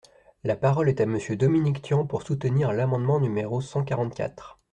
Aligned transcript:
La 0.43 0.55
parole 0.55 0.89
est 0.89 0.99
à 0.99 1.05
Monsieur 1.05 1.35
Dominique 1.35 1.83
Tian, 1.83 2.07
pour 2.07 2.23
soutenir 2.23 2.73
l’amendement 2.73 3.19
numéro 3.19 3.61
cent 3.61 3.83
quarante-quatre. 3.83 4.59